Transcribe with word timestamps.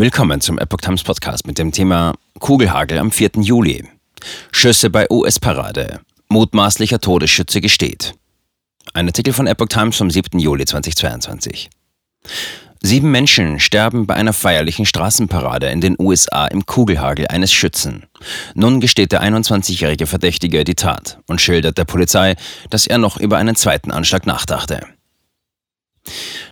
Willkommen 0.00 0.40
zum 0.40 0.60
Epoch 0.60 0.80
Times 0.80 1.02
Podcast 1.02 1.44
mit 1.44 1.58
dem 1.58 1.72
Thema 1.72 2.14
Kugelhagel 2.38 2.98
am 3.00 3.10
4. 3.10 3.30
Juli. 3.40 3.84
Schüsse 4.52 4.90
bei 4.90 5.10
US-Parade. 5.10 5.98
Mutmaßlicher 6.28 7.00
Todesschütze 7.00 7.60
gesteht. 7.60 8.14
Ein 8.94 9.08
Artikel 9.08 9.32
von 9.32 9.48
Epoch 9.48 9.66
Times 9.66 9.96
vom 9.96 10.08
7. 10.08 10.38
Juli 10.38 10.66
2022. 10.66 11.68
Sieben 12.80 13.10
Menschen 13.10 13.58
sterben 13.58 14.06
bei 14.06 14.14
einer 14.14 14.32
feierlichen 14.32 14.86
Straßenparade 14.86 15.66
in 15.66 15.80
den 15.80 15.96
USA 15.98 16.46
im 16.46 16.64
Kugelhagel 16.64 17.26
eines 17.26 17.52
Schützen. 17.52 18.06
Nun 18.54 18.80
gesteht 18.80 19.10
der 19.10 19.24
21-jährige 19.24 20.06
Verdächtige 20.06 20.62
die 20.62 20.76
Tat 20.76 21.18
und 21.26 21.40
schildert 21.40 21.76
der 21.76 21.86
Polizei, 21.86 22.36
dass 22.70 22.86
er 22.86 22.98
noch 22.98 23.16
über 23.16 23.36
einen 23.36 23.56
zweiten 23.56 23.90
Anschlag 23.90 24.26
nachdachte. 24.26 24.86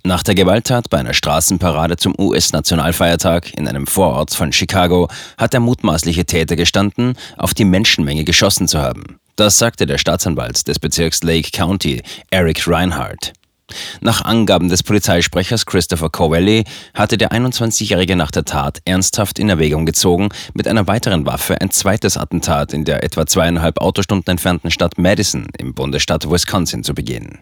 Nach 0.07 0.23
der 0.23 0.37
Gewalttat 0.37 0.89
bei 0.89 0.99
einer 0.99 1.15
Straßenparade 1.15 1.97
zum 1.97 2.15
US-Nationalfeiertag 2.17 3.53
in 3.59 3.67
einem 3.67 3.89
Vorort 3.89 4.33
von 4.33 4.53
Chicago 4.53 5.09
hat 5.37 5.53
der 5.53 5.59
mutmaßliche 5.59 6.25
Täter 6.25 6.55
gestanden, 6.55 7.15
auf 7.37 7.55
die 7.55 7.65
Menschenmenge 7.65 8.23
geschossen 8.23 8.69
zu 8.69 8.79
haben. 8.79 9.19
Das 9.35 9.59
sagte 9.59 9.85
der 9.85 9.99
Staatsanwalt 9.99 10.69
des 10.69 10.79
Bezirks 10.79 11.25
Lake 11.25 11.51
County, 11.51 12.05
Eric 12.31 12.69
Reinhardt. 12.69 13.33
Nach 14.01 14.25
Angaben 14.25 14.69
des 14.69 14.85
Polizeisprechers 14.85 15.67
Christopher 15.67 16.09
Covelli 16.09 16.63
hatte 16.95 17.19
der 17.19 17.33
21-Jährige 17.33 18.15
nach 18.15 18.31
der 18.31 18.45
Tat 18.45 18.79
ernsthaft 18.85 19.41
in 19.41 19.49
Erwägung 19.49 19.87
gezogen, 19.87 20.29
mit 20.55 20.69
einer 20.69 20.87
weiteren 20.87 21.27
Waffe 21.27 21.61
ein 21.61 21.73
zweites 21.73 22.17
Attentat 22.17 22.73
in 22.73 22.85
der 22.85 23.03
etwa 23.03 23.27
zweieinhalb 23.27 23.81
Autostunden 23.81 24.31
entfernten 24.31 24.71
Stadt 24.71 24.99
Madison 24.99 25.49
im 25.59 25.75
Bundesstaat 25.75 26.31
Wisconsin 26.31 26.85
zu 26.85 26.95
begehen. 26.95 27.41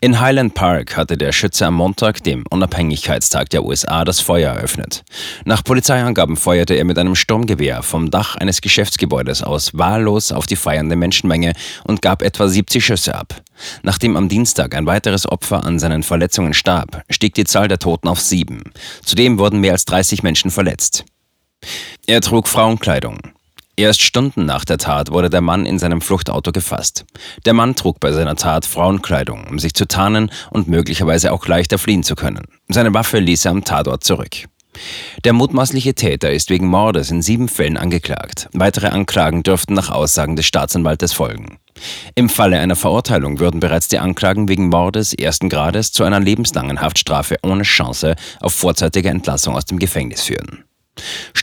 In 0.00 0.20
Highland 0.20 0.54
Park 0.54 0.96
hatte 0.96 1.16
der 1.16 1.32
Schütze 1.32 1.66
am 1.66 1.74
Montag, 1.74 2.22
dem 2.24 2.44
Unabhängigkeitstag 2.50 3.50
der 3.50 3.64
USA, 3.64 4.04
das 4.04 4.20
Feuer 4.20 4.52
eröffnet. 4.52 5.04
Nach 5.44 5.62
Polizeiangaben 5.62 6.36
feuerte 6.36 6.74
er 6.74 6.84
mit 6.84 6.98
einem 6.98 7.14
Sturmgewehr 7.14 7.82
vom 7.82 8.10
Dach 8.10 8.36
eines 8.36 8.60
Geschäftsgebäudes 8.60 9.42
aus 9.42 9.70
wahllos 9.72 10.32
auf 10.32 10.46
die 10.46 10.56
feiernde 10.56 10.96
Menschenmenge 10.96 11.52
und 11.84 12.02
gab 12.02 12.22
etwa 12.22 12.48
70 12.48 12.84
Schüsse 12.84 13.14
ab. 13.14 13.42
Nachdem 13.82 14.16
am 14.16 14.28
Dienstag 14.28 14.74
ein 14.74 14.86
weiteres 14.86 15.26
Opfer 15.26 15.64
an 15.64 15.78
seinen 15.78 16.02
Verletzungen 16.02 16.54
starb, 16.54 17.02
stieg 17.08 17.34
die 17.34 17.44
Zahl 17.44 17.68
der 17.68 17.78
Toten 17.78 18.08
auf 18.08 18.20
sieben. 18.20 18.72
Zudem 19.04 19.38
wurden 19.38 19.60
mehr 19.60 19.72
als 19.72 19.84
30 19.84 20.22
Menschen 20.22 20.50
verletzt. 20.50 21.04
Er 22.06 22.20
trug 22.20 22.48
Frauenkleidung. 22.48 23.33
Erst 23.76 24.02
Stunden 24.02 24.44
nach 24.46 24.64
der 24.64 24.78
Tat 24.78 25.10
wurde 25.10 25.30
der 25.30 25.40
Mann 25.40 25.66
in 25.66 25.80
seinem 25.80 26.00
Fluchtauto 26.00 26.52
gefasst. 26.52 27.04
Der 27.44 27.54
Mann 27.54 27.74
trug 27.74 27.98
bei 27.98 28.12
seiner 28.12 28.36
Tat 28.36 28.66
Frauenkleidung, 28.66 29.48
um 29.48 29.58
sich 29.58 29.74
zu 29.74 29.88
tarnen 29.88 30.30
und 30.50 30.68
möglicherweise 30.68 31.32
auch 31.32 31.46
leichter 31.48 31.78
fliehen 31.78 32.04
zu 32.04 32.14
können. 32.14 32.46
Seine 32.68 32.94
Waffe 32.94 33.18
ließ 33.18 33.46
er 33.46 33.50
am 33.50 33.64
Tatort 33.64 34.04
zurück. 34.04 34.46
Der 35.24 35.32
mutmaßliche 35.32 35.94
Täter 35.94 36.32
ist 36.32 36.50
wegen 36.50 36.66
Mordes 36.66 37.10
in 37.10 37.22
sieben 37.22 37.48
Fällen 37.48 37.76
angeklagt. 37.76 38.48
Weitere 38.52 38.88
Anklagen 38.88 39.42
dürften 39.42 39.74
nach 39.74 39.90
Aussagen 39.90 40.36
des 40.36 40.46
Staatsanwaltes 40.46 41.12
folgen. 41.12 41.58
Im 42.14 42.28
Falle 42.28 42.58
einer 42.58 42.76
Verurteilung 42.76 43.40
würden 43.40 43.60
bereits 43.60 43.88
die 43.88 43.98
Anklagen 43.98 44.48
wegen 44.48 44.68
Mordes 44.68 45.14
ersten 45.14 45.48
Grades 45.48 45.92
zu 45.92 46.04
einer 46.04 46.20
lebenslangen 46.20 46.80
Haftstrafe 46.80 47.36
ohne 47.42 47.64
Chance 47.64 48.14
auf 48.40 48.54
vorzeitige 48.54 49.10
Entlassung 49.10 49.56
aus 49.56 49.64
dem 49.64 49.78
Gefängnis 49.78 50.22
führen. 50.22 50.64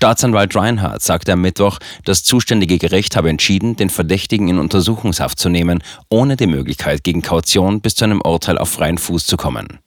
Staatsanwalt 0.02 0.56
Reinhardt 0.56 1.04
sagte 1.04 1.34
am 1.34 1.42
Mittwoch, 1.42 1.78
das 2.06 2.24
zuständige 2.24 2.80
Gericht 2.80 3.16
habe 3.16 3.30
entschieden, 3.30 3.76
den 3.76 3.92
Verdächtigen 3.92 4.48
in 4.48 4.58
Untersuchungshaft 4.58 5.38
zu 5.38 5.48
nehmen, 5.48 5.84
ohne 6.10 6.38
die 6.38 6.48
Möglichkeit, 6.48 7.04
gegen 7.04 7.22
Kaution 7.22 7.82
bis 7.82 7.94
zu 7.94 8.06
einem 8.06 8.20
Urteil 8.20 8.58
auf 8.58 8.70
freien 8.70 8.98
Fuß 8.98 9.28
zu 9.28 9.38
kommen. 9.38 9.78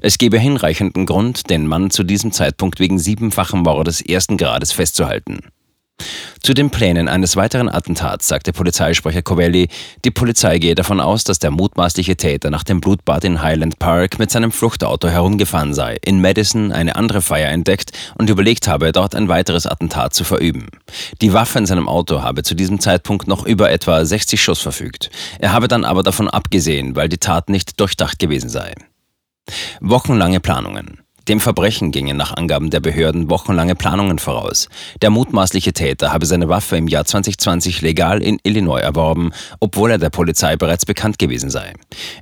Es 0.00 0.16
gebe 0.18 0.38
hinreichenden 0.38 1.06
Grund, 1.06 1.50
den 1.50 1.66
Mann 1.66 1.90
zu 1.90 2.04
diesem 2.04 2.30
Zeitpunkt 2.30 2.78
wegen 2.78 3.00
siebenfachen 3.00 3.62
Mordes 3.62 4.00
ersten 4.00 4.36
Grades 4.36 4.70
festzuhalten. 4.70 5.40
Zu 6.44 6.52
den 6.52 6.68
Plänen 6.68 7.08
eines 7.08 7.36
weiteren 7.36 7.70
Attentats 7.70 8.28
sagte 8.28 8.52
Polizeisprecher 8.52 9.22
Covelli, 9.22 9.68
die 10.04 10.10
Polizei 10.10 10.58
gehe 10.58 10.74
davon 10.74 11.00
aus, 11.00 11.24
dass 11.24 11.38
der 11.38 11.50
mutmaßliche 11.50 12.16
Täter 12.16 12.50
nach 12.50 12.64
dem 12.64 12.82
Blutbad 12.82 13.24
in 13.24 13.40
Highland 13.40 13.78
Park 13.78 14.18
mit 14.18 14.30
seinem 14.30 14.52
Fluchtauto 14.52 15.08
herumgefahren 15.08 15.72
sei, 15.72 15.96
in 16.04 16.20
Madison 16.20 16.70
eine 16.70 16.96
andere 16.96 17.22
Feier 17.22 17.48
entdeckt 17.48 17.92
und 18.18 18.28
überlegt 18.28 18.68
habe, 18.68 18.92
dort 18.92 19.14
ein 19.14 19.30
weiteres 19.30 19.66
Attentat 19.66 20.12
zu 20.12 20.22
verüben. 20.22 20.66
Die 21.22 21.32
Waffe 21.32 21.60
in 21.60 21.64
seinem 21.64 21.88
Auto 21.88 22.20
habe 22.20 22.42
zu 22.42 22.54
diesem 22.54 22.78
Zeitpunkt 22.78 23.26
noch 23.26 23.46
über 23.46 23.70
etwa 23.70 24.04
60 24.04 24.42
Schuss 24.42 24.60
verfügt. 24.60 25.08
Er 25.38 25.54
habe 25.54 25.66
dann 25.66 25.86
aber 25.86 26.02
davon 26.02 26.28
abgesehen, 26.28 26.94
weil 26.94 27.08
die 27.08 27.16
Tat 27.16 27.48
nicht 27.48 27.80
durchdacht 27.80 28.18
gewesen 28.18 28.50
sei. 28.50 28.74
Wochenlange 29.80 30.40
Planungen. 30.40 31.03
Dem 31.28 31.40
Verbrechen 31.40 31.90
gingen 31.90 32.18
nach 32.18 32.36
Angaben 32.36 32.68
der 32.68 32.80
Behörden 32.80 33.30
wochenlange 33.30 33.74
Planungen 33.74 34.18
voraus. 34.18 34.68
Der 35.00 35.08
mutmaßliche 35.08 35.72
Täter 35.72 36.12
habe 36.12 36.26
seine 36.26 36.50
Waffe 36.50 36.76
im 36.76 36.86
Jahr 36.86 37.06
2020 37.06 37.80
legal 37.80 38.22
in 38.22 38.38
Illinois 38.42 38.80
erworben, 38.80 39.30
obwohl 39.58 39.92
er 39.92 39.98
der 39.98 40.10
Polizei 40.10 40.56
bereits 40.56 40.84
bekannt 40.84 41.18
gewesen 41.18 41.48
sei. 41.48 41.72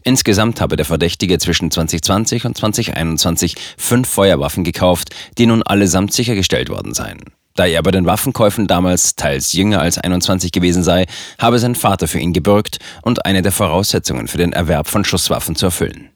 Insgesamt 0.05 0.61
habe 0.61 0.77
der 0.77 0.87
Verdächtige 0.87 1.39
zwischen 1.39 1.73
2020 1.73 2.45
und 2.45 2.57
2021 2.57 3.57
fünf 3.77 4.09
Feuerwaffen 4.09 4.63
gekauft, 4.63 5.11
die 5.37 5.47
nun 5.47 5.65
allesamt 5.65 6.13
sichergestellt 6.13 6.69
worden 6.69 6.95
seien. 6.95 7.19
Da 7.57 7.67
er 7.67 7.83
bei 7.83 7.91
den 7.91 8.07
Waffenkäufen 8.07 8.69
damals 8.69 9.17
teils 9.17 9.53
jünger 9.53 9.81
als 9.81 9.99
21 9.99 10.53
gewesen 10.53 10.85
sei, 10.85 11.07
habe 11.41 11.59
sein 11.59 11.75
Vater 11.75 12.07
für 12.07 12.21
ihn 12.21 12.33
gebürgt 12.33 12.79
und 13.03 13.27
eine 13.27 13.43
der 13.43 13.53
Voraussetzungen 13.53 14.29
für 14.29 14.39
den 14.39 14.53
Erwerb 14.53 14.87
von 14.87 15.05
Schusswaffen 15.05 15.57
zu 15.57 15.67
erfüllen. 15.67 16.12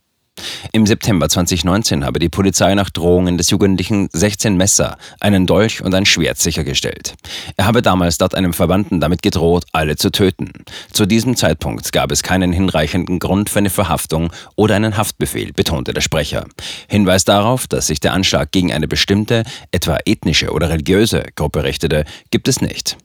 Im 0.72 0.86
September 0.86 1.28
2019 1.28 2.04
habe 2.04 2.18
die 2.18 2.28
Polizei 2.28 2.74
nach 2.74 2.90
Drohungen 2.90 3.38
des 3.38 3.50
Jugendlichen 3.50 4.08
16 4.12 4.56
Messer, 4.56 4.98
einen 5.20 5.46
Dolch 5.46 5.82
und 5.82 5.94
ein 5.94 6.06
Schwert 6.06 6.38
sichergestellt. 6.38 7.14
Er 7.56 7.66
habe 7.66 7.82
damals 7.82 8.18
dort 8.18 8.34
einem 8.34 8.52
Verwandten 8.52 9.00
damit 9.00 9.22
gedroht, 9.22 9.64
alle 9.72 9.96
zu 9.96 10.10
töten. 10.10 10.52
Zu 10.92 11.06
diesem 11.06 11.36
Zeitpunkt 11.36 11.92
gab 11.92 12.12
es 12.12 12.22
keinen 12.22 12.52
hinreichenden 12.52 13.18
Grund 13.18 13.50
für 13.50 13.60
eine 13.60 13.70
Verhaftung 13.70 14.32
oder 14.54 14.76
einen 14.76 14.96
Haftbefehl, 14.96 15.52
betonte 15.52 15.92
der 15.92 16.00
Sprecher. 16.00 16.46
Hinweis 16.88 17.24
darauf, 17.24 17.66
dass 17.66 17.86
sich 17.86 18.00
der 18.00 18.12
Anschlag 18.12 18.52
gegen 18.52 18.72
eine 18.72 18.88
bestimmte, 18.88 19.44
etwa 19.70 19.98
ethnische 20.04 20.50
oder 20.52 20.68
religiöse 20.68 21.24
Gruppe 21.34 21.64
richtete, 21.64 22.04
gibt 22.30 22.48
es 22.48 22.60
nicht. 22.60 22.96